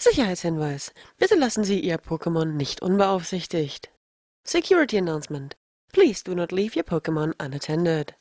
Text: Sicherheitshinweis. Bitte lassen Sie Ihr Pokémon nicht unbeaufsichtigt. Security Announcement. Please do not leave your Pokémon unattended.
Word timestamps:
Sicherheitshinweis. 0.00 0.92
Bitte 1.18 1.34
lassen 1.34 1.64
Sie 1.64 1.80
Ihr 1.80 1.98
Pokémon 1.98 2.56
nicht 2.56 2.82
unbeaufsichtigt. 2.82 3.90
Security 4.44 4.96
Announcement. 4.98 5.56
Please 5.92 6.22
do 6.22 6.34
not 6.34 6.52
leave 6.52 6.76
your 6.76 6.84
Pokémon 6.84 7.34
unattended. 7.38 8.14